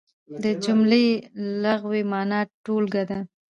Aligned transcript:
د 0.43 0.45
جملې 0.63 1.05
لغوي 1.63 2.03
مانا 2.11 2.39
ټولګه 2.63 3.03
ده. 3.09 3.19